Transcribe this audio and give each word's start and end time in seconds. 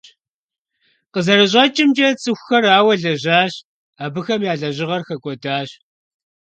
КъызэрыщӀэкӀымкӀэ, 1.13 2.09
цӀыхухэр 2.21 2.63
ауэ 2.77 2.93
лэжьащ, 3.01 3.53
абыхэм 4.03 4.41
я 4.51 4.53
лэжьыгъэр 4.59 5.01
хэкӀуэдащ. 5.07 5.69